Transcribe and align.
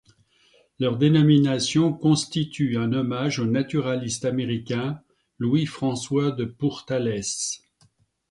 Leur 0.79 0.97
dénomination 0.97 1.93
constitue 1.93 2.75
un 2.75 2.91
hommage 2.91 3.37
au 3.37 3.45
naturaliste 3.45 4.25
américain 4.25 4.99
Louis 5.37 5.67
François 5.67 6.31
de 6.31 6.43
Pourtalès. 6.45 7.61